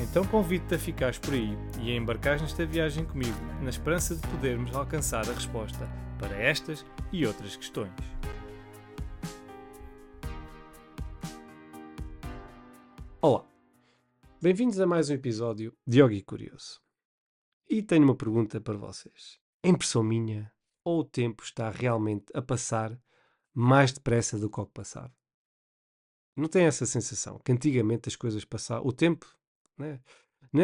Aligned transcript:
Então 0.00 0.26
convido-te 0.26 0.74
a 0.74 0.78
ficares 0.78 1.18
por 1.18 1.34
aí 1.34 1.56
e 1.80 1.92
a 1.92 1.96
embarcares 1.96 2.42
nesta 2.42 2.66
viagem 2.66 3.04
comigo, 3.04 3.38
na 3.62 3.70
esperança 3.70 4.16
de 4.16 4.26
podermos 4.26 4.74
alcançar 4.74 5.28
a 5.28 5.32
resposta 5.32 5.88
para 6.18 6.36
estas 6.36 6.84
e 7.12 7.24
outras 7.24 7.54
questões. 7.54 7.92
Olá, 13.20 13.46
bem-vindos 14.42 14.80
a 14.80 14.86
mais 14.86 15.10
um 15.10 15.14
episódio 15.14 15.72
de 15.86 16.02
Yogi 16.02 16.22
Curioso. 16.22 16.82
E 17.70 17.80
tenho 17.80 18.04
uma 18.04 18.16
pergunta 18.16 18.60
para 18.60 18.76
vocês. 18.76 19.38
É 19.62 19.68
impressão 19.68 20.02
minha 20.02 20.52
ou 20.82 21.00
o 21.00 21.04
tempo 21.04 21.44
está 21.44 21.70
realmente 21.70 22.26
a 22.34 22.42
passar 22.42 23.00
mais 23.54 23.92
depressa 23.92 24.38
do 24.38 24.50
que 24.50 24.60
o 24.60 24.66
que 24.66 24.72
passava? 24.72 25.14
Não 26.36 26.48
tem 26.48 26.66
essa 26.66 26.84
sensação 26.84 27.38
que 27.38 27.52
antigamente 27.52 28.08
as 28.08 28.16
coisas 28.16 28.44
passavam, 28.44 28.86
o 28.86 28.92
tempo 28.92 29.24
né? 29.78 30.00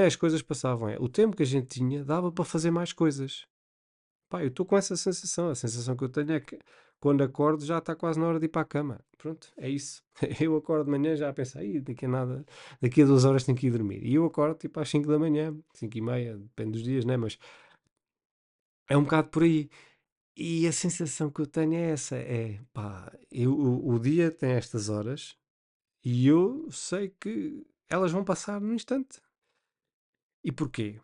As 0.07 0.17
coisas 0.17 0.43
passavam, 0.43 0.89
é 0.89 0.97
o 0.99 1.09
tempo 1.09 1.37
que 1.37 1.43
a 1.43 1.47
gente 1.47 1.67
tinha 1.67 2.05
dava 2.05 2.31
para 2.31 2.45
fazer 2.45 2.71
mais 2.71 2.93
coisas. 2.93 3.47
Pá, 4.29 4.43
eu 4.43 4.49
estou 4.49 4.65
com 4.65 4.77
essa 4.77 4.97
sensação. 4.97 5.51
A 5.51 5.55
sensação 5.55 5.97
que 5.97 6.05
eu 6.05 6.09
tenho 6.09 6.33
é 6.33 6.41
que 6.41 6.59
quando 7.01 7.23
acordo 7.25 7.65
já 7.65 7.79
está 7.79 7.97
quase 7.97 8.21
na 8.21 8.27
hora 8.29 8.39
de 8.39 8.47
ir 8.47 8.49
para 8.49 8.63
a 8.63 8.65
cama. 8.65 9.01
Pronto, 9.19 9.53
é 9.57 9.69
isso. 9.69 10.03
Eu 10.41 10.57
acordo 10.57 10.85
de 10.85 10.91
manhã 10.91 11.17
já 11.17 11.29
a 11.29 11.33
pensar, 11.33 11.63
daqui 11.83 12.07
a 12.07 12.09
nada, 12.09 12.45
daqui 12.81 13.03
a 13.03 13.07
duas 13.07 13.25
horas 13.25 13.45
tenho 13.45 13.57
que 13.59 13.67
ir 13.67 13.71
dormir. 13.71 14.05
E 14.05 14.15
eu 14.15 14.25
acordo 14.25 14.57
tipo 14.57 14.81
às 14.81 14.89
5 14.89 15.09
da 15.09 15.19
manhã, 15.19 15.55
5 15.75 15.99
e 15.99 16.01
meia, 16.01 16.37
depende 16.39 16.73
dos 16.73 16.83
dias, 16.83 17.05
né? 17.05 17.17
Mas 17.17 17.39
é 18.89 18.97
um 18.97 19.03
bocado 19.03 19.29
por 19.29 19.43
aí. 19.43 19.71
E 20.37 20.67
a 20.67 20.73
sensação 20.73 21.31
que 21.31 21.41
eu 21.41 21.47
tenho 21.47 21.75
é 21.75 21.91
essa: 21.91 22.17
é 22.17 22.61
pá, 22.73 23.13
eu, 23.31 23.53
o, 23.53 23.95
o 23.95 23.99
dia 23.99 24.31
tem 24.31 24.53
estas 24.53 24.89
horas 24.89 25.37
e 26.05 26.27
eu 26.27 26.71
sei 26.71 27.11
que 27.21 27.67
elas 27.91 28.13
vão 28.13 28.25
passar 28.25 28.61
num 28.61 28.75
instante. 28.75 29.21
E 30.45 30.53
porquê? 30.53 31.01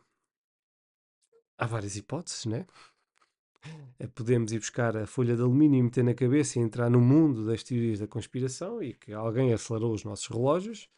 Há 1.59 1.67
várias 1.67 1.97
hipóteses, 1.97 2.47
né? 2.47 2.65
Eh, 3.98 4.06
podemos 4.06 4.53
ir 4.53 4.59
buscar 4.59 4.97
a 4.97 5.06
folha 5.06 5.34
de 5.34 5.43
alumínio 5.43 5.81
e 5.81 5.83
meter 5.83 6.05
na 6.05 6.15
cabeça 6.15 6.59
e 6.59 6.62
entrar 6.62 6.89
no 6.89 7.01
mundo 7.01 7.45
das 7.45 7.62
teorias 7.62 7.98
da 7.98 8.06
conspiração 8.06 8.83
e 8.83 8.95
que 8.95 9.12
alguém 9.12 9.53
acelerou 9.53 9.93
os 9.93 10.05
nossos 10.05 10.28
relógios. 10.28 10.89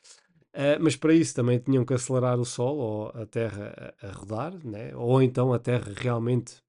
Uh, 0.55 0.81
mas 0.81 0.97
para 0.97 1.15
isso 1.15 1.35
também 1.35 1.59
tinham 1.59 1.85
que 1.85 1.95
acelerar 1.95 2.39
o 2.41 2.45
Sol 2.45 2.77
ou 2.79 3.09
a 3.09 3.27
Terra 3.27 3.95
a, 4.03 4.09
a, 4.09 4.13
rodar, 4.13 4.55
né? 4.67 4.95
ou 4.97 5.23
então 5.23 5.53
a 5.53 5.59
Terra 5.59 5.93
realmente 5.97 6.63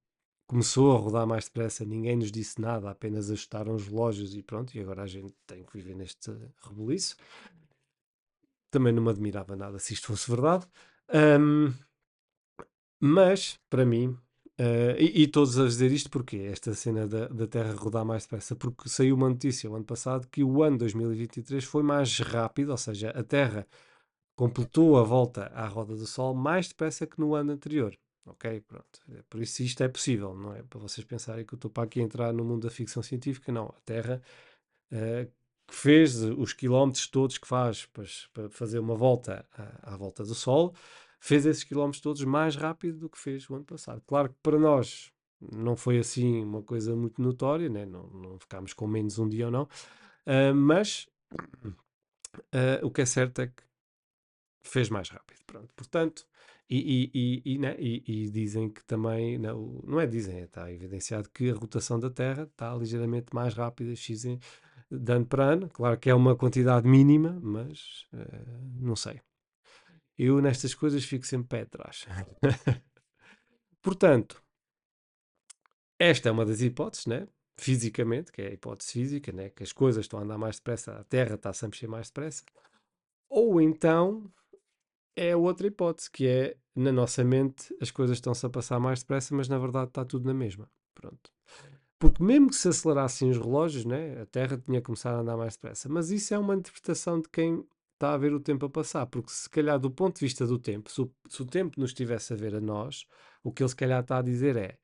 começou 0.46 0.96
a 0.96 1.00
rodar 1.00 1.26
mais 1.26 1.46
depressa, 1.46 1.86
ninguém 1.86 2.18
nos 2.18 2.32
disse 2.32 2.60
nada, 2.60 2.90
apenas 2.90 3.32
ajustaram 3.32 3.74
os 3.74 3.88
relógios 3.88 4.36
e 4.36 4.44
pronto, 4.44 4.76
e 4.76 4.82
agora 4.82 5.04
a 5.04 5.08
gente 5.08 5.34
tem 5.48 5.64
que 5.64 5.74
viver 5.74 5.96
neste 5.96 6.30
rebuliço 6.62 7.16
também 8.70 8.94
não 8.94 9.04
me 9.04 9.10
admirava 9.10 9.56
nada 9.56 9.80
se 9.80 9.94
isto 9.94 10.08
fosse 10.08 10.30
verdade. 10.30 10.66
Um, 11.14 11.74
mas, 13.00 13.60
para 13.70 13.86
mim, 13.86 14.08
uh, 14.60 14.96
e, 14.98 15.24
e, 15.24 15.28
todos 15.28 15.58
a 15.58 15.66
dizer 15.66 15.92
isto 15.92 16.10
porque 16.10 16.38
esta 16.38 16.74
cena 16.74 17.08
da, 17.08 17.28
da 17.28 17.48
Terra 17.48 17.74
rodar 17.74 18.06
mais 18.06 18.24
depressa, 18.24 18.56
porque 18.56 18.90
saiu 18.90 19.16
uma 19.16 19.30
notícia 19.30 19.70
o 19.70 19.76
ano 19.76 19.86
passado 19.86 20.28
que 20.28 20.44
o 20.44 20.62
ano 20.64 20.78
2023 20.78 21.64
foi 21.64 21.84
mais 21.84 22.20
rápido, 22.20 22.72
ou 22.72 22.78
seja, 22.78 23.10
a 23.12 23.24
Terra 23.24 23.66
completou 24.36 24.98
a 24.98 25.04
volta 25.04 25.48
à 25.48 25.68
roda 25.68 25.96
do 25.96 26.06
Sol 26.06 26.34
mais 26.34 26.70
depressa 26.70 27.08
que 27.08 27.20
no 27.20 27.36
ano 27.36 27.52
anterior. 27.52 27.98
Ok? 28.26 28.62
Pronto. 28.62 29.00
É 29.12 29.24
por 29.30 29.42
isso 29.42 29.64
isto 29.64 29.84
é 29.84 29.88
possível, 29.90 30.36
não 30.36 30.54
é? 30.54 30.64
Para 30.64 30.80
vocês 30.80 31.06
pensarem 31.06 31.46
que 31.46 31.54
eu 31.54 31.58
estou 31.58 31.72
para 31.72 31.84
aqui 31.84 32.00
entrar 32.00 32.32
no 32.34 32.46
mundo 32.46 32.64
da 32.68 32.70
ficção 32.70 33.02
científica, 33.02 33.52
não. 33.52 33.66
A 33.66 33.82
Terra 33.84 34.22
uh, 34.92 35.32
que 35.70 35.76
fez 35.76 36.22
os 36.22 36.52
quilómetros 36.52 37.08
todos 37.08 37.38
que 37.38 37.48
faz 37.48 37.88
para 38.34 38.50
fazer 38.50 38.80
uma 38.80 38.96
volta 38.96 39.46
à, 39.56 39.94
à, 39.94 39.98
volta 39.98 40.24
do 40.24 40.34
Sol, 40.34 40.74
fez 41.20 41.46
esses 41.46 41.64
quilómetros 41.64 42.02
todos 42.02 42.24
mais 42.24 42.56
rápido 42.56 43.00
do 43.00 43.10
que 43.10 43.20
fez 43.20 43.50
o 43.50 43.56
ano 43.56 43.66
passado. 43.66 44.02
Claro 44.06 44.30
que 44.30 44.36
para 44.42 44.58
nós 44.58 45.12
não 45.40 45.76
foi 45.76 46.00
assim 46.00 46.44
uma 46.44 46.64
coisa 46.64 46.96
muito 46.96 47.22
notória, 47.22 47.70
né? 47.70 47.86
não, 47.86 48.08
não 48.08 48.40
ficámos 48.40 48.74
com 48.74 48.88
menos 48.88 49.20
um 49.20 49.30
dia 49.30 49.46
ou 49.46 49.52
não, 49.52 49.64
uh, 49.64 50.54
mas 50.56 51.08
uh, 52.36 52.84
o 52.86 52.92
que 52.92 53.02
é 53.02 53.06
certo 53.06 53.42
é 53.42 53.48
que 53.48 53.64
fez 54.62 54.90
mais 54.90 55.10
rápido. 55.10 55.40
Pronto. 55.46 55.70
Portanto, 55.76 56.26
e, 56.70 57.10
e, 57.14 57.54
e, 57.54 57.58
né? 57.58 57.76
e, 57.80 58.30
dizem 58.30 58.70
que 58.70 58.84
também, 58.86 59.40
não, 59.40 59.82
não 59.84 60.00
é 60.00 60.06
dizem, 60.06 60.40
está 60.42 60.72
evidenciado 60.72 61.28
que 61.30 61.50
a 61.50 61.56
rotação 61.56 62.00
da 62.00 62.12
Terra 62.12 62.44
está 62.44 62.76
ligeiramente 62.76 63.34
mais 63.34 63.56
rápida, 63.56 63.96
x 63.96 64.26
de 64.92 65.12
ano 65.14 65.26
para 65.26 65.54
ano. 65.54 65.70
Claro 65.70 65.98
que 66.00 66.10
é 66.10 66.16
uma 66.16 66.36
quantidade 66.36 66.88
mínima, 66.88 67.40
mas 67.42 68.06
uh, 68.14 68.80
não 68.80 68.96
sei. 68.96 69.22
Eu 70.18 70.42
nestas 70.42 70.74
coisas 70.74 71.04
fico 71.04 71.26
sempre 71.26 71.48
pé 71.48 71.62
atrás. 71.62 72.06
Portanto, 73.82 74.44
esta 75.98 76.30
é 76.30 76.32
uma 76.32 76.46
das 76.46 76.62
hipóteses, 76.62 77.06
né? 77.06 77.28
Fisicamente, 77.58 78.32
que 78.32 78.42
é 78.42 78.48
a 78.48 78.54
hipótese 78.54 78.92
física, 78.92 79.32
né? 79.32 79.50
Que 79.50 79.64
as 79.64 79.72
coisas 79.72 80.06
estão 80.06 80.20
a 80.20 80.24
andar 80.24 80.38
mais 80.38 80.58
depressa, 80.58 80.94
a 80.94 81.04
Terra 81.04 81.36
está 81.36 81.50
a 81.50 81.68
mexer 81.68 81.88
mais 81.88 82.08
depressa. 82.08 82.44
Ou 83.30 83.62
então 83.62 84.32
é 85.16 85.36
outra 85.36 85.68
hipótese, 85.68 86.10
que 86.10 86.28
é 86.28 86.58
na 86.76 86.92
nossa 86.92 87.24
mente 87.24 87.76
as 87.82 87.92
coisas 87.92 88.18
estão-se 88.18 88.46
a 88.46 88.50
passar 88.50 88.80
mais 88.80 89.00
depressa, 89.00 89.36
mas 89.36 89.50
na 89.50 89.58
verdade 89.58 89.90
está 89.90 90.06
tudo 90.06 90.26
na 90.26 90.34
mesma. 90.34 90.70
Pronto. 90.96 91.32
Porque 92.00 92.24
mesmo 92.24 92.48
que 92.48 92.56
se 92.56 92.70
acelerassem 92.70 93.30
os 93.30 93.38
relógios, 93.38 93.84
né, 93.84 94.22
a 94.22 94.26
Terra 94.26 94.58
tinha 94.58 94.80
que 94.80 94.86
começar 94.86 95.12
a 95.12 95.20
andar 95.20 95.36
mais 95.36 95.56
depressa. 95.56 95.90
Mas 95.90 96.10
isso 96.10 96.34
é 96.34 96.38
uma 96.40 96.56
interpretação 96.56 97.22
de 97.22 97.28
quem 97.28 97.66
está 97.94 98.14
a 98.14 98.18
ver 98.18 98.34
o 98.34 98.40
tempo 98.40 98.66
a 98.66 98.70
passar. 98.70 99.06
Porque 99.06 99.30
se 99.30 99.50
calhar 99.50 99.78
do 99.78 99.92
ponto 99.92 100.16
de 100.16 100.22
vista 100.26 100.48
do 100.48 100.58
tempo, 100.58 100.90
se 100.90 101.02
o, 101.02 101.12
se 101.28 101.42
o 101.42 101.46
tempo 101.46 101.80
nos 101.80 101.90
estivesse 101.90 102.32
a 102.32 102.38
ver 102.38 102.56
a 102.56 102.62
nós, 102.62 103.06
o 103.44 103.52
que 103.52 103.62
ele 103.62 103.70
se 103.70 103.76
calhar 103.76 104.02
está 104.02 104.20
a 104.20 104.22
dizer 104.22 104.56
é 104.56 104.78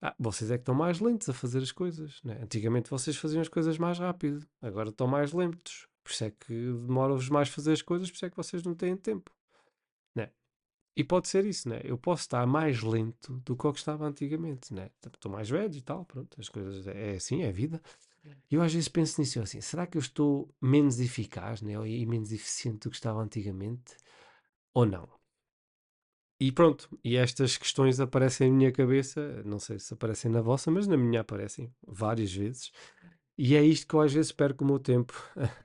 ah, 0.00 0.14
vocês 0.18 0.50
é 0.50 0.56
que 0.56 0.62
estão 0.62 0.74
mais 0.74 0.98
lentos 0.98 1.28
a 1.28 1.32
fazer 1.32 1.58
as 1.58 1.70
coisas. 1.70 2.20
Né? 2.24 2.38
Antigamente 2.42 2.90
vocês 2.90 3.16
faziam 3.16 3.40
as 3.40 3.48
coisas 3.48 3.78
mais 3.78 3.98
rápido, 3.98 4.44
agora 4.60 4.88
estão 4.88 5.06
mais 5.06 5.32
lentos. 5.32 5.86
Por 6.02 6.10
isso 6.10 6.24
é 6.24 6.30
que 6.30 6.72
demora-vos 6.86 7.28
mais 7.28 7.48
fazer 7.48 7.72
as 7.72 7.82
coisas, 7.82 8.10
por 8.10 8.16
isso 8.16 8.26
é 8.26 8.30
que 8.30 8.36
vocês 8.36 8.62
não 8.64 8.74
têm 8.74 8.96
tempo. 8.96 9.30
E 10.94 11.02
pode 11.02 11.28
ser 11.28 11.46
isso, 11.46 11.68
né? 11.68 11.80
Eu 11.84 11.96
posso 11.96 12.22
estar 12.22 12.46
mais 12.46 12.82
lento 12.82 13.40
do 13.44 13.56
que 13.56 13.72
que 13.72 13.78
estava 13.78 14.06
antigamente, 14.06 14.74
né? 14.74 14.90
Estou 15.06 15.32
mais 15.32 15.48
velho 15.48 15.74
e 15.74 15.80
tal, 15.80 16.04
pronto, 16.04 16.38
as 16.38 16.48
coisas 16.48 16.86
é 16.86 17.12
assim, 17.12 17.42
é 17.42 17.48
a 17.48 17.52
vida. 17.52 17.80
E 18.50 18.54
eu 18.54 18.62
às 18.62 18.72
vezes 18.72 18.88
penso 18.88 19.20
nisso 19.20 19.40
assim, 19.40 19.60
será 19.60 19.86
que 19.86 19.96
eu 19.96 20.00
estou 20.00 20.54
menos 20.60 21.00
eficaz, 21.00 21.62
né? 21.62 21.72
E 21.88 22.04
menos 22.06 22.30
eficiente 22.30 22.80
do 22.80 22.90
que 22.90 22.96
estava 22.96 23.20
antigamente? 23.22 23.96
Ou 24.74 24.84
não? 24.84 25.08
E 26.38 26.50
pronto, 26.50 26.88
e 27.04 27.16
estas 27.16 27.56
questões 27.56 28.00
aparecem 28.00 28.50
na 28.50 28.56
minha 28.56 28.72
cabeça, 28.72 29.42
não 29.44 29.58
sei 29.58 29.78
se 29.78 29.94
aparecem 29.94 30.30
na 30.30 30.40
vossa, 30.42 30.70
mas 30.70 30.86
na 30.88 30.96
minha 30.96 31.20
aparecem 31.20 31.72
várias 31.86 32.32
vezes. 32.34 32.72
E 33.38 33.54
é 33.56 33.62
isto 33.62 33.86
que 33.86 33.94
eu 33.94 34.00
às 34.00 34.12
vezes 34.12 34.32
perco 34.32 34.64
o 34.64 34.66
meu 34.66 34.78
tempo 34.78 35.14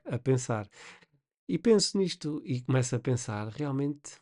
a, 0.06 0.14
a 0.16 0.18
pensar. 0.18 0.68
E 1.48 1.58
penso 1.58 1.98
nisto 1.98 2.40
e 2.44 2.62
começo 2.62 2.94
a 2.94 3.00
pensar, 3.00 3.48
realmente 3.48 4.20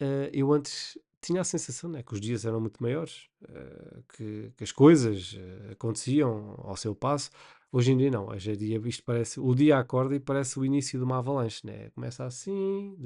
uh, 0.00 0.30
eu 0.32 0.52
antes 0.52 0.98
tinha 1.20 1.42
a 1.42 1.44
sensação 1.44 1.90
né, 1.90 2.02
que 2.02 2.14
os 2.14 2.20
dias 2.20 2.44
eram 2.44 2.60
muito 2.60 2.82
maiores, 2.82 3.28
uh, 3.42 4.02
que, 4.14 4.52
que, 4.56 4.64
as 4.64 4.72
coisas 4.72 5.34
uh, 5.34 5.72
aconteciam 5.72 6.54
ao 6.58 6.76
seu 6.76 6.94
passo. 6.94 7.30
Hoje 7.72 7.92
em 7.92 7.96
dia 7.96 8.10
não, 8.10 8.28
hoje 8.28 8.50
em 8.52 8.56
dia 8.56 8.80
isto 8.84 9.04
parece, 9.04 9.38
o 9.38 9.54
dia 9.54 9.78
acorda 9.78 10.16
e 10.16 10.20
parece 10.20 10.58
o 10.58 10.64
início 10.64 10.98
de 10.98 11.04
uma 11.04 11.18
avalanche, 11.18 11.64
né? 11.64 11.90
Começa 11.90 12.24
assim, 12.24 12.96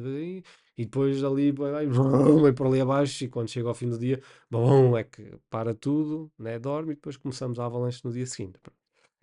e 0.77 0.85
depois 0.85 1.23
ali 1.23 1.53
vai, 1.53 1.87
vai, 1.87 1.87
para 2.55 2.67
ali 2.67 2.81
abaixo 2.81 3.25
e 3.25 3.29
quando 3.29 3.49
chega 3.49 3.69
ao 3.69 3.75
fim 3.75 3.91
do 3.91 3.99
dia, 3.99 4.23
bom, 4.51 4.97
é 4.97 5.05
que 5.05 5.35
para 5.51 5.75
tudo, 5.75 6.33
né? 6.39 6.59
Dorme 6.59 6.93
e 6.93 6.95
depois 6.95 7.17
começamos 7.17 7.59
a 7.59 7.67
avalanche 7.67 8.01
no 8.05 8.13
dia 8.13 8.27
seguinte. 8.27 8.59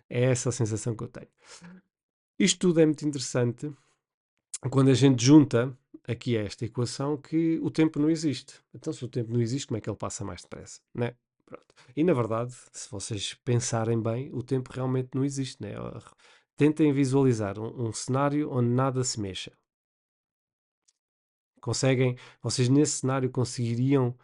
É 0.08 0.24
essa 0.24 0.50
a 0.50 0.52
sensação 0.52 0.94
que 0.94 1.02
eu 1.02 1.08
tenho. 1.08 1.28
Isto 2.38 2.68
tudo 2.68 2.80
é 2.80 2.86
muito 2.86 3.04
interessante 3.06 3.72
quando 4.70 4.90
a 4.90 4.94
gente 4.94 5.24
junta 5.24 5.76
aqui 6.06 6.36
é 6.36 6.44
esta 6.44 6.64
equação 6.64 7.16
que 7.16 7.58
o 7.60 7.70
tempo 7.70 7.98
não 7.98 8.10
existe. 8.10 8.54
Então, 8.74 8.92
se 8.92 9.04
o 9.04 9.08
tempo 9.08 9.32
não 9.32 9.40
existe, 9.40 9.66
como 9.66 9.78
é 9.78 9.80
que 9.80 9.88
ele 9.88 9.96
passa 9.96 10.24
mais 10.24 10.42
depressa? 10.42 10.80
Né? 10.94 11.14
Pronto. 11.46 11.74
E 11.96 12.02
na 12.02 12.12
verdade, 12.12 12.54
se 12.72 12.90
vocês 12.90 13.34
pensarem 13.44 14.00
bem, 14.00 14.30
o 14.32 14.42
tempo 14.42 14.72
realmente 14.72 15.10
não 15.14 15.24
existe. 15.24 15.62
Né? 15.62 15.72
Tentem 16.56 16.92
visualizar 16.92 17.58
um, 17.58 17.88
um 17.88 17.92
cenário 17.92 18.50
onde 18.50 18.68
nada 18.68 19.04
se 19.04 19.20
mexa. 19.20 19.52
Conseguem, 21.60 22.16
vocês 22.42 22.68
nesse 22.68 22.98
cenário 23.00 23.30
conseguiriam 23.30 24.16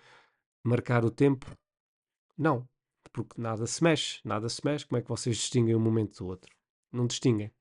marcar 0.65 1.05
o 1.05 1.11
tempo? 1.11 1.47
Não. 2.37 2.69
porque 3.13 3.41
nada 3.41 3.67
se 3.67 3.83
mexe, 3.83 4.21
nada 4.25 4.49
se 4.49 4.65
mexe, 4.65 4.87
como 4.87 4.99
é 4.99 5.03
que 5.03 5.09
vocês 5.09 5.37
distinguem 5.37 5.75
um 5.75 5.81
momento 5.81 6.19
do 6.19 6.27
outro? 6.27 6.55
Não 6.93 7.07
distinguem. 7.07 7.53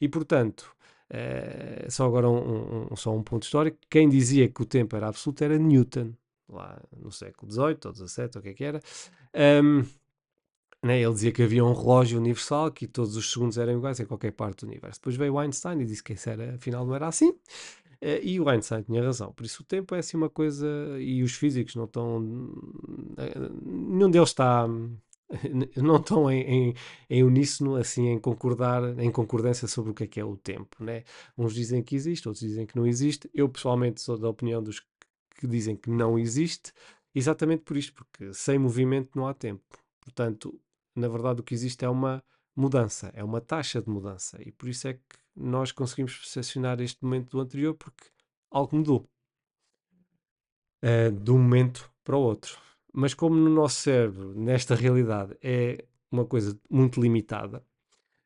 E 0.00 0.08
portanto, 0.08 0.74
uh, 1.12 1.90
só 1.90 2.06
agora 2.06 2.28
um, 2.28 2.88
um, 2.90 2.96
só 2.96 3.14
um 3.14 3.22
ponto 3.22 3.44
histórico, 3.44 3.78
quem 3.88 4.08
dizia 4.08 4.48
que 4.48 4.62
o 4.62 4.66
tempo 4.66 4.96
era 4.96 5.08
absoluto 5.08 5.42
era 5.44 5.58
Newton, 5.58 6.12
lá 6.48 6.80
no 6.96 7.12
século 7.12 7.50
XVIII 7.50 7.78
ou 7.86 7.94
XVII, 7.94 8.30
ou 8.34 8.40
o 8.40 8.42
que 8.42 8.48
é 8.48 8.54
que 8.54 8.64
era. 8.64 8.80
Um, 9.62 9.84
né, 10.84 11.00
ele 11.00 11.12
dizia 11.12 11.30
que 11.30 11.42
havia 11.42 11.64
um 11.64 11.72
relógio 11.72 12.18
universal, 12.18 12.70
que 12.72 12.88
todos 12.88 13.16
os 13.16 13.30
segundos 13.30 13.56
eram 13.56 13.78
iguais 13.78 14.00
em 14.00 14.04
qualquer 14.04 14.32
parte 14.32 14.64
do 14.64 14.68
universo. 14.68 14.98
Depois 14.98 15.14
veio 15.14 15.38
Einstein 15.38 15.80
e 15.80 15.84
disse 15.84 16.02
que 16.02 16.12
isso 16.14 16.28
era, 16.28 16.56
afinal 16.56 16.84
não 16.84 16.94
era 16.94 17.06
assim. 17.06 17.32
Eh, 18.02 18.20
e 18.24 18.40
o 18.40 18.48
Einstein 18.48 18.82
tinha 18.82 19.02
razão. 19.02 19.32
Por 19.32 19.46
isso 19.46 19.62
o 19.62 19.64
tempo 19.64 19.94
é 19.94 20.00
assim 20.00 20.16
uma 20.16 20.28
coisa. 20.28 20.66
E 20.98 21.22
os 21.22 21.34
físicos 21.34 21.76
não 21.76 21.84
estão. 21.84 22.20
Eh, 23.16 23.34
nenhum 23.64 24.10
deles 24.10 24.30
está. 24.30 24.68
Não 25.76 25.96
estão 25.96 26.30
em, 26.30 26.42
em, 26.42 26.74
em 27.08 27.24
uníssono, 27.24 27.76
assim, 27.76 28.08
em 28.08 28.18
concordar, 28.18 28.98
em 28.98 29.10
concordância 29.10 29.66
sobre 29.66 29.92
o 29.92 29.94
que 29.94 30.04
é 30.04 30.06
que 30.06 30.20
é 30.20 30.24
o 30.24 30.36
tempo, 30.36 30.82
né? 30.84 31.04
Uns 31.36 31.54
dizem 31.54 31.82
que 31.82 31.94
existe, 31.96 32.28
outros 32.28 32.46
dizem 32.46 32.66
que 32.66 32.76
não 32.76 32.86
existe. 32.86 33.30
Eu, 33.32 33.48
pessoalmente, 33.48 34.00
sou 34.00 34.18
da 34.18 34.28
opinião 34.28 34.62
dos 34.62 34.80
que 35.36 35.46
dizem 35.46 35.76
que 35.76 35.90
não 35.90 36.18
existe, 36.18 36.72
exatamente 37.14 37.62
por 37.62 37.76
isto, 37.76 37.94
porque 37.94 38.32
sem 38.32 38.58
movimento 38.58 39.10
não 39.16 39.26
há 39.26 39.34
tempo. 39.34 39.62
Portanto, 40.00 40.60
na 40.94 41.08
verdade, 41.08 41.40
o 41.40 41.44
que 41.44 41.54
existe 41.54 41.84
é 41.84 41.88
uma 41.88 42.22
mudança, 42.54 43.10
é 43.14 43.24
uma 43.24 43.40
taxa 43.40 43.80
de 43.80 43.88
mudança. 43.88 44.38
E 44.42 44.52
por 44.52 44.68
isso 44.68 44.88
é 44.88 44.94
que 44.94 45.00
nós 45.34 45.72
conseguimos 45.72 46.16
percepcionar 46.16 46.80
este 46.80 47.02
momento 47.02 47.30
do 47.30 47.40
anterior, 47.40 47.74
porque 47.74 48.04
algo 48.50 48.76
mudou 48.76 49.08
uh, 50.84 51.10
de 51.10 51.30
um 51.30 51.38
momento 51.38 51.90
para 52.04 52.16
o 52.16 52.20
outro. 52.20 52.58
Mas 52.92 53.14
como 53.14 53.34
no 53.34 53.50
nosso 53.50 53.76
cérebro, 53.82 54.34
nesta 54.34 54.74
realidade, 54.74 55.36
é 55.42 55.84
uma 56.10 56.26
coisa 56.26 56.58
muito 56.70 57.00
limitada, 57.00 57.64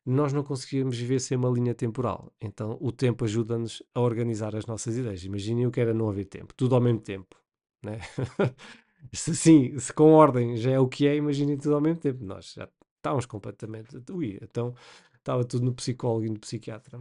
nós 0.05 0.33
não 0.33 0.43
conseguimos 0.43 0.97
viver 0.97 1.21
sem 1.21 1.37
uma 1.37 1.51
linha 1.51 1.75
temporal. 1.75 2.33
Então 2.41 2.79
o 2.81 2.93
tempo 2.93 3.25
ajuda-nos 3.25 3.83
a 3.95 4.01
organizar 4.01 4.55
as 4.55 4.67
nossas 4.67 4.97
ideias. 4.97 5.25
Imaginem 5.25 5.67
o 5.67 5.71
que 5.71 5.81
era 5.81 5.93
não 5.95 6.09
haver 6.09 6.27
tempo, 6.27 6.55
tudo 6.55 6.75
ao 6.75 6.81
mesmo 6.81 7.01
tempo. 7.01 7.37
Né? 7.83 7.99
se, 9.13 9.35
sim, 9.37 9.79
se 9.79 9.93
com 9.93 10.13
ordem 10.13 10.57
já 10.57 10.71
é 10.73 10.79
o 10.79 10.89
que 10.89 11.07
é, 11.07 11.17
imaginem 11.17 11.57
tudo 11.57 11.75
ao 11.75 11.81
mesmo 11.81 12.01
tempo. 12.01 12.25
Nós 12.25 12.53
já 12.53 12.69
estávamos 12.97 13.27
completamente. 13.27 13.97
Ui, 14.11 14.39
então 14.41 14.75
estava 15.17 15.45
tudo 15.45 15.65
no 15.65 15.75
psicólogo 15.75 16.25
e 16.27 16.31
no 16.31 16.39
psiquiatra. 16.39 17.01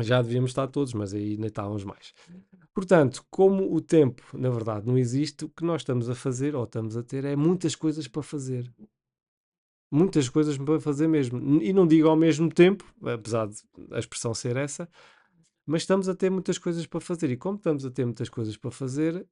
Já 0.00 0.20
devíamos 0.20 0.50
estar 0.50 0.66
todos, 0.66 0.92
mas 0.92 1.14
aí 1.14 1.32
ainda 1.32 1.46
estávamos 1.46 1.84
mais. 1.84 2.12
Portanto, 2.74 3.24
como 3.30 3.74
o 3.74 3.80
tempo, 3.80 4.22
na 4.34 4.50
verdade, 4.50 4.86
não 4.86 4.98
existe, 4.98 5.46
o 5.46 5.48
que 5.48 5.64
nós 5.64 5.80
estamos 5.80 6.10
a 6.10 6.14
fazer 6.14 6.54
ou 6.54 6.64
estamos 6.64 6.96
a 6.96 7.02
ter 7.02 7.24
é 7.24 7.34
muitas 7.34 7.74
coisas 7.74 8.06
para 8.06 8.22
fazer. 8.22 8.70
Muitas 9.90 10.28
coisas 10.28 10.58
para 10.58 10.78
fazer 10.80 11.08
mesmo. 11.08 11.62
E 11.62 11.72
não 11.72 11.86
digo 11.86 12.08
ao 12.08 12.16
mesmo 12.16 12.52
tempo, 12.52 12.84
apesar 13.02 13.46
de 13.46 13.56
a 13.92 13.98
expressão 13.98 14.34
ser 14.34 14.56
essa, 14.56 14.88
mas 15.64 15.82
estamos 15.82 16.08
a 16.08 16.14
ter 16.14 16.30
muitas 16.30 16.58
coisas 16.58 16.86
para 16.86 17.00
fazer. 17.00 17.30
E 17.30 17.36
como 17.36 17.56
estamos 17.56 17.86
a 17.86 17.90
ter 17.90 18.04
muitas 18.04 18.28
coisas 18.28 18.56
para 18.56 18.70
fazer, 18.70 19.26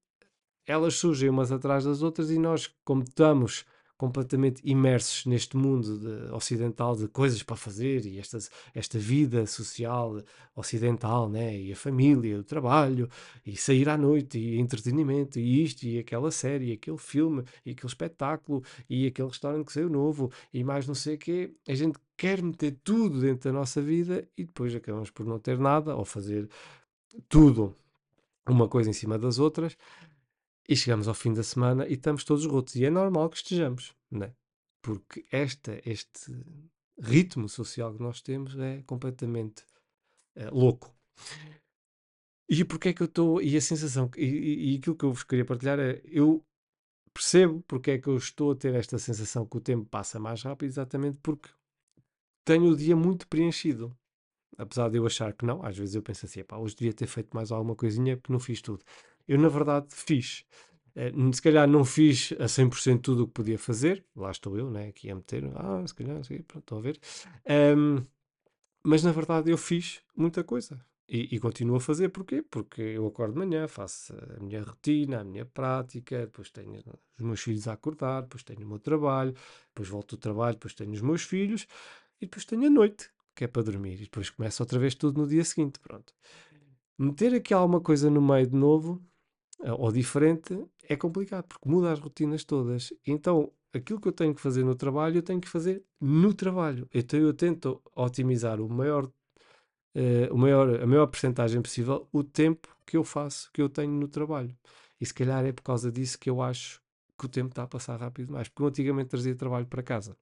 elas 0.67 0.95
surgem 0.95 1.29
umas 1.29 1.53
atrás 1.53 1.85
das 1.85 2.03
outras 2.03 2.31
e 2.31 2.39
nós, 2.39 2.75
como 2.83 3.03
estamos 3.03 3.67
completamente 3.97 4.61
imersos 4.65 5.25
neste 5.25 5.57
mundo 5.57 5.99
de, 5.99 6.33
ocidental 6.33 6.97
de 6.97 7.07
coisas 7.09 7.43
para 7.43 7.57
fazer 7.57 8.05
e 8.07 8.19
esta, 8.19 8.39
esta 8.75 8.99
vida 8.99 9.47
social 9.47 10.23
ocidental, 10.55 11.29
né? 11.29 11.57
e 11.57 11.73
a 11.73 11.77
família, 11.77 12.39
o 12.39 12.45
trabalho, 12.45 13.09
e 13.47 13.57
sair 13.57 13.89
à 13.89 13.97
noite, 13.97 14.39
e 14.39 14.59
entretenimento, 14.59 15.39
e 15.39 15.63
isto, 15.63 15.85
e 15.85 15.99
aquela 15.99 16.31
série, 16.31 16.71
e 16.71 16.73
aquele 16.73 16.99
filme, 16.99 17.45
e 17.65 17.71
aquele 17.71 17.89
espetáculo, 17.89 18.63
e 18.89 19.07
aquele 19.07 19.29
restaurante 19.29 19.67
que 19.67 19.73
saiu 19.73 19.89
novo, 19.89 20.31
e 20.53 20.65
mais 20.65 20.87
não 20.87 20.95
sei 20.95 21.15
o 21.15 21.19
quê. 21.19 21.55
A 21.69 21.75
gente 21.75 21.99
quer 22.17 22.43
meter 22.43 22.77
tudo 22.83 23.21
dentro 23.21 23.51
da 23.51 23.59
nossa 23.59 23.81
vida 23.81 24.29
e 24.37 24.45
depois 24.45 24.75
acabamos 24.75 25.11
por 25.11 25.27
não 25.27 25.39
ter 25.39 25.59
nada 25.59 25.97
ou 25.97 26.05
fazer 26.05 26.49
tudo 27.29 27.75
uma 28.47 28.69
coisa 28.69 28.91
em 28.91 28.93
cima 28.93 29.19
das 29.19 29.39
outras 29.39 29.77
e 30.69 30.77
chegamos 30.77 31.09
ao 31.09 31.15
fim 31.15 31.33
da 31.33 31.43
semana 31.43 31.87
e 31.87 31.95
estamos 31.95 32.25
todos 32.25 32.47
rotos. 32.47 32.75
E 32.77 32.85
é 32.85 32.91
normal 32.91 33.29
que 33.29 33.37
estejamos, 33.37 33.95
né? 34.11 34.35
Porque 34.83 35.25
esta, 35.31 35.81
este 35.89 36.33
ritmo 36.99 37.49
social 37.49 37.95
que 37.95 38.03
nós 38.03 38.21
temos 38.21 38.59
é 38.59 38.83
completamente 38.83 39.65
é, 40.37 40.49
louco. 40.51 40.95
E 42.49 42.65
porque 42.65 42.91
é 42.91 42.93
que 42.93 43.03
eu 43.03 43.07
estou. 43.07 43.41
E 43.41 43.57
a 43.57 43.61
sensação. 43.61 44.11
E, 44.17 44.73
e, 44.73 44.77
aquilo 44.77 44.97
que 44.97 45.05
eu 45.05 45.13
vos 45.13 45.25
queria 45.25 45.45
partilhar 45.45 45.79
é. 45.79 46.01
Eu 46.05 46.45
percebo 47.13 47.63
porque 47.67 47.93
é 47.93 47.99
que 47.99 48.09
eu 48.09 48.17
estou 48.17 48.53
a 48.53 48.57
ter 48.57 48.75
esta 48.75 48.99
sensação 48.99 49.47
que 49.47 49.57
o 49.57 49.61
tempo 49.61 49.89
passa 49.89 50.19
mais 50.19 50.43
rápido, 50.43 50.69
exatamente 50.69 51.19
porque 51.23 51.49
tenho 52.45 52.67
o 52.67 52.77
dia 52.77 52.97
muito 52.97 53.27
preenchido. 53.29 53.97
Apesar 54.57 54.89
de 54.89 54.99
eu 54.99 55.07
achar 55.07 55.33
que 55.33 55.45
não, 55.45 55.65
às 55.65 55.77
vezes 55.77 55.95
eu 55.95 56.03
penso 56.03 56.27
assim: 56.27 56.45
pá, 56.45 56.57
hoje 56.59 56.77
devia 56.77 56.93
ter 56.93 57.07
feito 57.07 57.35
mais 57.35 57.51
alguma 57.51 57.75
coisinha 57.75 58.17
porque 58.17 58.33
não 58.33 58.41
fiz 58.41 58.61
tudo. 58.61 58.85
Eu, 59.27 59.39
na 59.39 59.49
verdade, 59.49 59.87
fiz. 59.91 60.45
Uh, 60.95 61.33
se 61.33 61.43
calhar 61.43 61.67
não 61.67 61.85
fiz 61.85 62.33
a 62.39 62.45
100% 62.45 63.01
tudo 63.01 63.25
o 63.25 63.27
que 63.27 63.35
podia 63.35 63.59
fazer, 63.59 64.05
lá 64.15 64.31
estou 64.31 64.57
eu, 64.57 64.71
né, 64.71 64.89
aqui 64.89 65.11
a 65.11 65.15
meter, 65.15 65.45
ah, 65.57 65.85
se 65.87 65.95
calhar, 65.95 66.19
assim, 66.19 66.41
pronto, 66.43 66.63
estou 66.63 66.79
a 66.79 66.81
ver. 66.81 67.01
Um, 67.77 68.05
mas 68.85 69.03
na 69.03 69.13
verdade 69.13 69.51
eu 69.51 69.59
fiz 69.59 70.03
muita 70.15 70.45
coisa 70.45 70.79
e, 71.09 71.35
e, 71.35 71.39
continuo 71.39 71.77
a 71.77 71.81
fazer, 71.81 72.09
porquê? 72.09 72.43
Porque 72.43 72.81
eu 72.81 73.07
acordo 73.07 73.35
de 73.35 73.39
manhã, 73.39 73.69
faço 73.69 74.15
a 74.15 74.43
minha 74.43 74.63
rotina, 74.63 75.21
a 75.21 75.25
minha 75.25 75.45
prática, 75.45 76.21
depois 76.21 76.51
tenho 76.51 76.83
os 77.19 77.25
meus 77.25 77.41
filhos 77.41 77.69
a 77.69 77.75
acordar, 77.75 78.23
depois 78.23 78.43
tenho 78.43 78.65
o 78.65 78.69
meu 78.69 78.79
trabalho, 78.79 79.35
depois 79.69 79.89
volto 79.89 80.17
do 80.17 80.21
trabalho, 80.21 80.55
depois 80.55 80.75
tenho 80.75 80.93
os 80.93 81.03
meus 81.03 81.23
filhos 81.23 81.67
e 82.21 82.27
depois 82.27 82.45
tenho 82.45 82.67
a 82.67 82.71
noite, 82.71 83.11
que 83.35 83.45
é 83.45 83.47
para 83.47 83.63
dormir, 83.63 83.95
e 83.95 84.05
depois 84.05 84.31
começa 84.31 84.63
outra 84.63 84.79
vez 84.79 84.95
tudo 84.95 85.21
no 85.21 85.29
dia 85.29 85.45
seguinte, 85.45 85.79
pronto. 85.79 86.15
Meter 86.99 87.35
aqui 87.35 87.53
alguma 87.53 87.81
coisa 87.81 88.09
no 88.09 88.23
meio 88.23 88.47
de 88.47 88.57
novo 88.57 89.03
eh, 89.05 89.14
ou 89.61 89.93
diferente 89.93 90.67
é 90.89 90.97
complicado, 90.97 91.47
porque 91.47 91.69
muda 91.69 91.93
as 91.93 91.99
rotinas 91.99 92.45
todas. 92.45 92.93
Então, 93.07 93.53
aquilo 93.73 94.01
que 94.01 94.09
eu 94.09 94.13
tenho 94.13 94.35
que 94.35 94.41
fazer 94.41 94.65
no 94.65 94.75
trabalho, 94.75 95.19
eu 95.19 95.23
tenho 95.23 95.41
que 95.41 95.49
fazer 95.49 95.83
no 96.01 96.35
trabalho. 96.35 96.89
Então, 96.93 97.19
eu 97.19 97.33
tento 97.33 97.83
otimizar 97.95 98.61
o 98.61 98.69
maior, 98.69 99.07
uh, 99.07 100.33
o 100.33 100.37
maior, 100.39 100.83
a 100.83 100.87
maior 100.87 101.07
percentagem 101.07 101.61
possível 101.63 102.09
o 102.13 102.23
tempo 102.23 102.69
que 102.87 102.97
eu 102.97 103.05
faço, 103.05 103.51
que 103.53 103.63
eu 103.63 103.69
tenho 103.69 103.93
no 103.93 104.09
trabalho. 104.09 104.57
E 105.01 105.07
se 105.07 105.15
calhar 105.15 105.45
é 105.45 105.53
por 105.53 105.63
causa 105.63 105.91
disso 105.91 106.19
que 106.19 106.31
eu 106.31 106.43
acho 106.43 106.81
que 107.19 107.27
o 107.27 107.29
tempo 107.29 107.51
está 107.51 107.65
a 107.65 107.67
passar 107.67 107.99
rápido 108.01 108.27
demais. 108.27 108.49
Porque 108.49 108.63
eu 108.63 108.67
antigamente 108.67 109.11
trazia 109.11 109.35
trabalho 109.35 109.67
para 109.67 109.83
casa. 109.83 110.17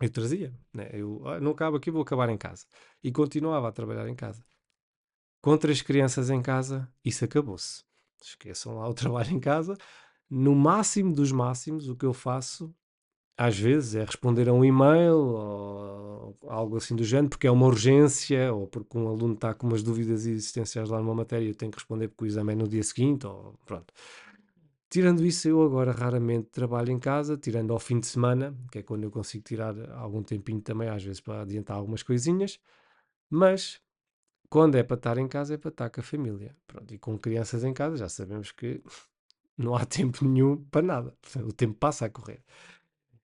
Eu 0.00 0.10
trazia, 0.10 0.54
né? 0.72 0.90
eu 0.92 1.26
ah, 1.26 1.40
não 1.40 1.50
acabo 1.52 1.76
aqui, 1.76 1.90
vou 1.90 2.02
acabar 2.02 2.28
em 2.28 2.38
casa. 2.38 2.66
E 3.02 3.10
continuava 3.10 3.68
a 3.68 3.72
trabalhar 3.72 4.08
em 4.08 4.14
casa. 4.14 4.44
Com 5.42 5.56
três 5.58 5.82
crianças 5.82 6.30
em 6.30 6.40
casa, 6.40 6.88
isso 7.04 7.24
acabou-se 7.24 7.88
esqueçam 8.26 8.76
lá 8.76 8.88
o 8.88 8.94
trabalho 8.94 9.30
em 9.30 9.40
casa. 9.40 9.76
No 10.30 10.54
máximo 10.54 11.12
dos 11.14 11.32
máximos, 11.32 11.88
o 11.88 11.96
que 11.96 12.04
eu 12.04 12.12
faço 12.12 12.74
às 13.36 13.56
vezes 13.56 13.94
é 13.94 14.04
responder 14.04 14.48
a 14.48 14.52
um 14.52 14.64
e-mail 14.64 15.16
ou 15.16 16.36
algo 16.48 16.76
assim 16.76 16.96
do 16.96 17.04
género, 17.04 17.28
porque 17.28 17.46
é 17.46 17.50
uma 17.50 17.66
urgência 17.66 18.52
ou 18.52 18.66
porque 18.66 18.98
um 18.98 19.06
aluno 19.06 19.34
está 19.34 19.54
com 19.54 19.68
umas 19.68 19.82
dúvidas 19.82 20.26
existenciais 20.26 20.88
lá 20.88 20.98
numa 20.98 21.14
matéria 21.14 21.44
e 21.44 21.48
eu 21.50 21.54
tenho 21.54 21.70
que 21.70 21.78
responder 21.78 22.08
porque 22.08 22.24
o 22.24 22.26
exame 22.26 22.52
é 22.52 22.56
no 22.56 22.66
dia 22.66 22.82
seguinte, 22.82 23.26
ou 23.26 23.54
pronto. 23.64 23.94
Tirando 24.90 25.24
isso, 25.24 25.46
eu 25.46 25.62
agora 25.62 25.92
raramente 25.92 26.48
trabalho 26.48 26.90
em 26.90 26.98
casa, 26.98 27.36
tirando 27.36 27.72
ao 27.72 27.78
fim 27.78 28.00
de 28.00 28.06
semana, 28.06 28.56
que 28.72 28.78
é 28.78 28.82
quando 28.82 29.04
eu 29.04 29.10
consigo 29.10 29.44
tirar 29.44 29.74
algum 29.92 30.22
tempinho 30.22 30.60
também, 30.60 30.88
às 30.88 31.04
vezes 31.04 31.20
para 31.20 31.42
adiantar 31.42 31.76
algumas 31.76 32.02
coisinhas, 32.02 32.58
mas 33.30 33.80
quando 34.48 34.76
é 34.76 34.82
para 34.82 34.96
estar 34.96 35.18
em 35.18 35.28
casa, 35.28 35.54
é 35.54 35.56
para 35.58 35.70
estar 35.70 35.90
com 35.90 36.00
a 36.00 36.04
família. 36.04 36.56
Pronto, 36.66 36.92
e 36.92 36.98
com 36.98 37.18
crianças 37.18 37.64
em 37.64 37.72
casa, 37.72 37.96
já 37.96 38.08
sabemos 38.08 38.52
que 38.52 38.82
não 39.56 39.74
há 39.74 39.84
tempo 39.84 40.24
nenhum 40.24 40.56
para 40.64 40.82
nada. 40.82 41.14
O 41.44 41.52
tempo 41.52 41.74
passa 41.74 42.06
a 42.06 42.10
correr. 42.10 42.42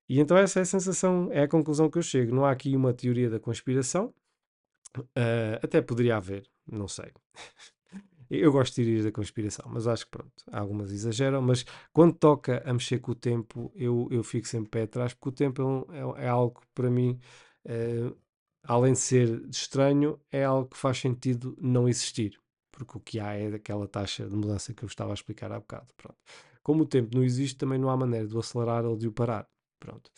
E 0.08 0.20
então 0.20 0.36
essa 0.36 0.58
é 0.58 0.62
a 0.62 0.66
sensação, 0.66 1.28
é 1.32 1.42
a 1.42 1.48
conclusão 1.48 1.90
que 1.90 1.98
eu 1.98 2.02
chego. 2.02 2.34
Não 2.34 2.44
há 2.44 2.50
aqui 2.50 2.76
uma 2.76 2.92
teoria 2.92 3.30
da 3.30 3.40
conspiração. 3.40 4.12
Uh, 4.98 5.58
até 5.62 5.80
poderia 5.80 6.16
haver, 6.16 6.48
não 6.66 6.86
sei. 6.86 7.10
eu 8.30 8.52
gosto 8.52 8.74
de 8.74 8.82
teorias 8.82 9.04
da 9.04 9.12
conspiração, 9.12 9.66
mas 9.68 9.86
acho 9.86 10.04
que 10.04 10.10
pronto, 10.10 10.44
algumas 10.52 10.92
exageram. 10.92 11.40
Mas 11.42 11.64
quando 11.92 12.14
toca 12.14 12.62
a 12.68 12.72
mexer 12.72 12.98
com 12.98 13.12
o 13.12 13.14
tempo, 13.14 13.72
eu, 13.74 14.08
eu 14.10 14.22
fico 14.22 14.46
sempre 14.46 14.70
pé 14.70 14.82
atrás, 14.82 15.14
porque 15.14 15.28
o 15.30 15.32
tempo 15.32 15.62
é, 15.62 15.64
um, 15.64 16.16
é, 16.16 16.24
é 16.26 16.28
algo 16.28 16.60
para 16.74 16.90
mim 16.90 17.18
uh, 17.64 18.16
além 18.64 18.94
de 18.94 18.98
ser 18.98 19.46
estranho, 19.48 20.18
é 20.30 20.44
algo 20.44 20.68
que 20.68 20.76
faz 20.76 20.98
sentido 20.98 21.56
não 21.60 21.88
existir. 21.88 22.40
Porque 22.72 22.98
o 22.98 23.00
que 23.00 23.20
há 23.20 23.34
é 23.34 23.50
daquela 23.50 23.86
taxa 23.86 24.28
de 24.28 24.34
mudança 24.34 24.74
que 24.74 24.82
eu 24.82 24.86
estava 24.86 25.12
a 25.12 25.14
explicar 25.14 25.52
há 25.52 25.60
bocado. 25.60 25.86
Pronto. 25.96 26.18
Como 26.62 26.82
o 26.82 26.86
tempo 26.86 27.14
não 27.14 27.22
existe, 27.22 27.56
também 27.56 27.78
não 27.78 27.90
há 27.90 27.96
maneira 27.96 28.26
de 28.26 28.34
o 28.34 28.40
acelerar 28.40 28.84
ou 28.84 28.96
de 28.96 29.06
o 29.06 29.12
parar. 29.12 29.48
Pronto. 29.78 30.10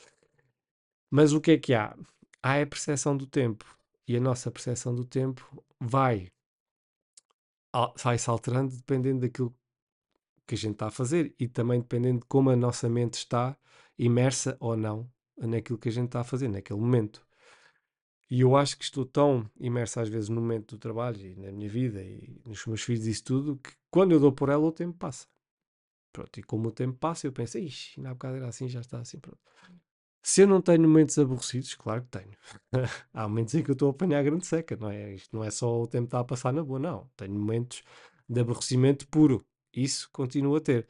Mas 1.10 1.32
o 1.32 1.40
que 1.40 1.52
é 1.52 1.58
que 1.58 1.74
há? 1.74 1.96
Há 2.42 2.62
a 2.62 2.66
percepção 2.66 3.16
do 3.16 3.26
tempo. 3.26 3.64
E 4.08 4.16
a 4.16 4.20
nossa 4.20 4.50
percepção 4.50 4.94
do 4.94 5.04
tempo 5.04 5.62
vai, 5.80 6.30
vai 8.02 8.16
se 8.16 8.30
alterando 8.30 8.74
dependendo 8.76 9.20
daquilo 9.20 9.54
que 10.46 10.54
a 10.54 10.58
gente 10.58 10.74
está 10.74 10.86
a 10.86 10.90
fazer 10.92 11.34
e 11.38 11.48
também 11.48 11.80
dependendo 11.80 12.20
de 12.20 12.26
como 12.26 12.50
a 12.50 12.56
nossa 12.56 12.88
mente 12.88 13.14
está 13.14 13.58
imersa 13.98 14.56
ou 14.60 14.76
não 14.76 15.10
naquilo 15.36 15.78
que 15.78 15.88
a 15.88 15.92
gente 15.92 16.06
está 16.06 16.20
a 16.20 16.24
fazer 16.24 16.48
naquele 16.48 16.78
momento. 16.78 17.25
E 18.28 18.40
eu 18.40 18.56
acho 18.56 18.76
que 18.76 18.85
estou 18.85 19.04
tão 19.04 19.49
imerso 19.59 20.00
às 20.00 20.09
vezes 20.09 20.28
no 20.28 20.40
momento 20.40 20.75
do 20.76 20.78
trabalho 20.78 21.21
e 21.21 21.37
na 21.37 21.52
minha 21.52 21.68
vida 21.68 22.02
e 22.02 22.40
nos 22.45 22.66
meus 22.66 22.83
filhos 22.83 23.06
e 23.06 23.11
isso 23.11 23.25
tudo 23.25 23.56
que 23.56 23.71
quando 23.90 24.12
eu 24.12 24.21
dou 24.21 24.33
por 24.33 24.49
ela 24.49 24.64
o 24.64 24.73
tempo 24.73 24.97
passa. 24.99 25.26
Pronto, 26.12 26.40
e 26.40 26.42
como 26.42 26.68
o 26.68 26.73
tempo 26.73 26.99
passa 26.99 27.26
eu 27.26 27.33
penso, 27.33 27.59
ixi, 27.59 27.99
ainda 27.99 28.11
há 28.11 28.14
bocado 28.14 28.37
era 28.37 28.49
assim, 28.49 28.68
já 28.68 28.80
está 28.80 28.99
assim, 28.99 29.18
pronto. 29.21 29.38
Se 30.23 30.40
eu 30.42 30.49
não 30.49 30.61
tenho 30.61 30.83
momentos 30.83 31.16
aborrecidos, 31.18 31.75
claro 31.76 32.02
que 32.02 32.09
tenho. 32.09 32.33
há 33.14 33.28
momentos 33.28 33.54
em 33.54 33.62
que 33.62 33.71
eu 33.71 33.75
estou 33.75 33.88
a 33.88 33.90
apanhar 33.92 34.18
a 34.18 34.23
grande 34.25 34.45
seca, 34.45 34.76
não 34.76 34.90
é? 34.90 35.14
Isto 35.14 35.37
não 35.37 35.45
é 35.45 35.52
só 35.52 35.80
o 35.80 35.87
tempo 35.87 36.06
está 36.06 36.18
a 36.18 36.25
passar 36.25 36.52
na 36.52 36.64
boa, 36.64 36.80
não. 36.80 37.09
Tenho 37.16 37.33
momentos 37.33 37.85
de 38.28 38.40
aborrecimento 38.40 39.06
puro. 39.06 39.47
Isso 39.73 40.11
continuo 40.12 40.56
a 40.56 40.61
ter. 40.61 40.88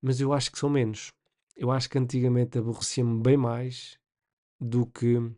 Mas 0.00 0.18
eu 0.18 0.32
acho 0.32 0.50
que 0.50 0.58
são 0.58 0.70
menos. 0.70 1.12
Eu 1.54 1.70
acho 1.70 1.90
que 1.90 1.98
antigamente 1.98 2.58
aborrecia-me 2.58 3.20
bem 3.20 3.36
mais 3.36 3.98
do 4.58 4.86
que 4.86 5.30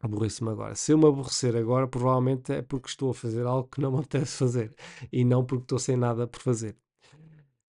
aborreço-me 0.00 0.50
agora. 0.50 0.74
Se 0.74 0.92
eu 0.92 0.98
me 0.98 1.06
aborrecer 1.06 1.56
agora, 1.56 1.88
provavelmente 1.88 2.52
é 2.52 2.62
porque 2.62 2.88
estou 2.88 3.10
a 3.10 3.14
fazer 3.14 3.46
algo 3.46 3.68
que 3.68 3.80
não 3.80 3.92
me 3.92 3.98
apetece 4.00 4.36
fazer 4.36 4.74
e 5.12 5.24
não 5.24 5.44
porque 5.44 5.64
estou 5.64 5.78
sem 5.78 5.96
nada 5.96 6.26
por 6.26 6.40
fazer. 6.40 6.76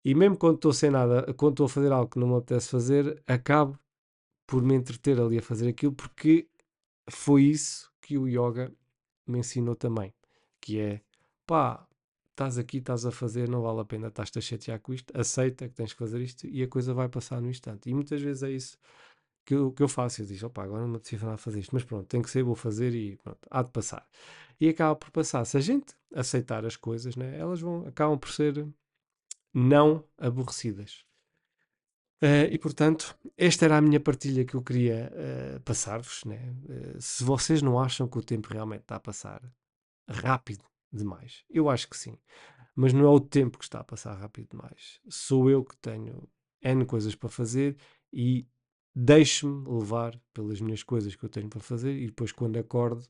E 0.03 0.15
mesmo 0.15 0.37
quando 0.37 0.55
estou 0.55 0.73
sem 0.73 0.89
nada, 0.89 1.33
quando 1.33 1.53
estou 1.53 1.65
a 1.65 1.69
fazer 1.69 1.91
algo 1.91 2.09
que 2.09 2.19
não 2.19 2.27
me 2.27 2.35
apetece 2.35 2.69
fazer, 2.69 3.21
acabo 3.27 3.77
por 4.45 4.63
me 4.63 4.75
entreter 4.75 5.19
ali 5.19 5.37
a 5.37 5.41
fazer 5.41 5.67
aquilo 5.67 5.93
porque 5.93 6.47
foi 7.09 7.43
isso 7.43 7.91
que 8.01 8.17
o 8.17 8.27
yoga 8.27 8.73
me 9.25 9.39
ensinou 9.39 9.75
também, 9.75 10.13
que 10.61 10.79
é 10.79 11.01
pá, 11.45 11.85
estás 12.31 12.57
aqui, 12.57 12.77
estás 12.77 13.05
a 13.05 13.11
fazer, 13.11 13.49
não 13.49 13.61
vale 13.61 13.81
a 13.81 13.85
pena, 13.85 14.07
estás-te 14.07 14.37
a 14.39 14.41
chatear 14.41 14.79
com 14.79 14.93
isto, 14.93 15.11
aceita 15.17 15.67
que 15.67 15.75
tens 15.75 15.91
que 15.91 15.99
fazer 15.99 16.21
isto 16.21 16.47
e 16.47 16.63
a 16.63 16.67
coisa 16.67 16.93
vai 16.93 17.09
passar 17.09 17.41
no 17.41 17.49
instante. 17.49 17.89
E 17.89 17.93
muitas 17.93 18.21
vezes 18.21 18.43
é 18.43 18.51
isso 18.51 18.77
que 19.47 19.55
eu, 19.55 19.71
que 19.71 19.81
eu 19.81 19.87
faço. 19.87 20.21
Eu 20.21 20.25
digo, 20.25 20.45
opá, 20.45 20.65
agora 20.65 20.81
não 20.81 20.89
me 20.89 20.97
apetecia 20.97 21.17
nada 21.19 21.37
fazer 21.37 21.61
isto, 21.61 21.73
mas 21.73 21.83
pronto, 21.83 22.05
tem 22.05 22.21
que 22.21 22.29
ser, 22.29 22.43
vou 22.43 22.55
fazer 22.55 22.93
e 22.93 23.15
pronto, 23.15 23.39
há 23.49 23.63
de 23.63 23.71
passar. 23.71 24.05
E 24.59 24.67
acaba 24.67 24.93
por 24.95 25.09
passar. 25.09 25.45
Se 25.45 25.55
a 25.55 25.61
gente 25.61 25.95
aceitar 26.13 26.65
as 26.65 26.75
coisas, 26.75 27.15
né, 27.15 27.39
elas 27.39 27.61
vão, 27.61 27.87
acabam 27.87 28.19
por 28.19 28.29
ser 28.29 28.67
não 29.53 30.03
aborrecidas. 30.17 31.05
Uh, 32.21 32.51
e 32.51 32.57
portanto, 32.57 33.17
esta 33.37 33.65
era 33.65 33.77
a 33.77 33.81
minha 33.81 33.99
partilha 33.99 34.43
que 34.43 34.55
eu 34.55 34.61
queria 34.61 35.11
uh, 35.13 35.61
passar-vos. 35.61 36.25
Né? 36.25 36.53
Uh, 36.65 36.99
se 36.99 37.23
vocês 37.23 37.61
não 37.61 37.79
acham 37.79 38.07
que 38.07 38.17
o 38.17 38.23
tempo 38.23 38.49
realmente 38.51 38.81
está 38.81 38.97
a 38.97 38.99
passar 38.99 39.41
rápido 40.09 40.65
demais, 40.91 41.45
eu 41.49 41.69
acho 41.69 41.87
que 41.89 41.95
sim. 41.95 42.17
Mas 42.75 42.91
não 42.91 43.05
é 43.05 43.09
o 43.09 43.19
tempo 43.19 43.57
que 43.57 43.63
está 43.63 43.79
a 43.79 43.83
passar 43.83 44.13
rápido 44.15 44.49
demais. 44.49 44.99
Sou 45.07 45.49
eu 45.49 45.63
que 45.63 45.77
tenho 45.77 46.27
N 46.61 46.85
coisas 46.85 47.15
para 47.15 47.29
fazer 47.29 47.77
e 48.11 48.45
deixo-me 48.99 49.69
levar 49.69 50.19
pelas 50.33 50.59
minhas 50.59 50.81
coisas 50.81 51.15
que 51.15 51.23
eu 51.23 51.29
tenho 51.29 51.47
para 51.47 51.59
fazer 51.59 51.95
e 51.95 52.07
depois 52.07 52.31
quando 52.31 52.57
acordo 52.57 53.05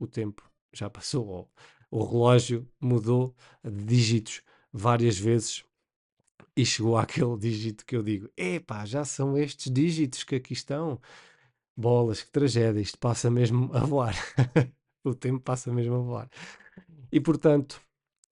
o 0.00 0.06
tempo 0.06 0.42
já 0.72 0.90
passou, 0.90 1.48
o 1.90 2.04
relógio 2.04 2.68
mudou 2.80 3.34
de 3.62 3.84
dígitos 3.84 4.42
várias 4.72 5.16
vezes 5.16 5.64
e 6.56 6.66
chegou 6.66 6.96
àquele 6.96 7.36
dígito 7.38 7.86
que 7.86 7.94
eu 7.94 8.02
digo: 8.02 8.28
epá, 8.36 8.84
já 8.84 9.04
são 9.04 9.38
estes 9.38 9.72
dígitos 9.72 10.24
que 10.24 10.34
aqui 10.34 10.52
estão. 10.52 11.00
Bolas, 11.76 12.22
que 12.22 12.30
tragédia, 12.30 12.80
isto 12.80 12.98
passa 12.98 13.30
mesmo 13.30 13.70
a 13.72 13.80
voar. 13.80 14.14
o 15.02 15.14
tempo 15.14 15.40
passa 15.40 15.72
mesmo 15.72 15.94
a 15.94 15.98
voar. 16.00 16.30
E 17.10 17.18
portanto, 17.20 17.80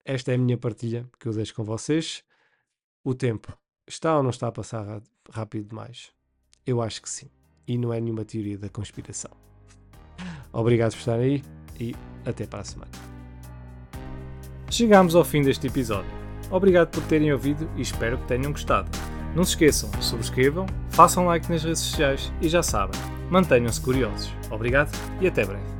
esta 0.05 0.33
é 0.33 0.35
a 0.35 0.37
minha 0.37 0.57
partilha 0.57 1.09
que 1.17 1.27
eu 1.27 1.33
deixo 1.33 1.55
com 1.55 1.63
vocês. 1.63 2.23
O 3.03 3.15
tempo 3.15 3.57
está 3.87 4.17
ou 4.17 4.21
não 4.21 4.29
está 4.29 4.49
a 4.49 4.51
passar 4.51 5.01
rápido 5.31 5.69
demais? 5.69 6.18
Eu 6.69 6.83
acho 6.83 7.01
que 7.01 7.09
sim. 7.09 7.25
E 7.67 7.79
não 7.79 7.91
é 7.91 7.99
nenhuma 7.99 8.23
teoria 8.23 8.55
da 8.55 8.69
conspiração. 8.69 9.31
Obrigado 10.53 10.91
por 10.91 10.99
estarem 10.99 11.25
aí 11.25 11.43
e 11.79 11.95
até 12.23 12.45
para 12.45 12.59
a 12.59 12.63
semana. 12.63 12.91
Chegamos 14.69 15.15
ao 15.15 15.25
fim 15.25 15.41
deste 15.41 15.65
episódio. 15.65 16.11
Obrigado 16.51 16.89
por 16.91 17.01
terem 17.07 17.33
ouvido 17.33 17.67
e 17.75 17.81
espero 17.81 18.19
que 18.19 18.27
tenham 18.27 18.51
gostado. 18.51 18.87
Não 19.35 19.43
se 19.43 19.51
esqueçam, 19.53 19.89
subscrevam, 19.99 20.67
façam 20.91 21.25
like 21.25 21.51
nas 21.51 21.63
redes 21.63 21.81
sociais 21.81 22.31
e 22.39 22.47
já 22.47 22.61
sabem, 22.61 22.99
mantenham-se 23.31 23.81
curiosos. 23.81 24.31
Obrigado 24.51 24.95
e 25.19 25.27
até 25.27 25.43
breve. 25.43 25.78